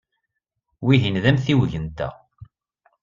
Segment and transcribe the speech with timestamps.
[0.85, 2.13] Wihin d amtiweg-nteɣ.